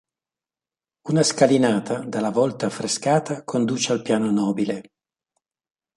[1.09, 4.89] Una scalinata, dalla volta affrescata, conduce al piano nobile.